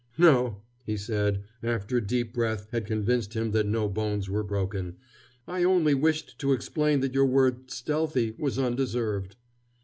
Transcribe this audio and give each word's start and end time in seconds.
"No," 0.17 0.63
he 0.83 0.97
said, 0.97 1.43
after 1.61 1.97
a 1.97 2.01
deep 2.03 2.33
breath 2.33 2.69
had 2.71 2.87
convinced 2.87 3.35
him 3.35 3.51
that 3.51 3.67
no 3.67 3.87
bones 3.87 4.27
were 4.27 4.41
broken. 4.43 4.97
"I 5.47 5.63
only 5.63 5.93
wished 5.93 6.39
to 6.39 6.53
explain 6.53 7.01
that 7.01 7.13
your 7.13 7.27
word 7.27 7.69
'stealthy' 7.69 8.33
was 8.39 8.57
undeserved." 8.57 9.35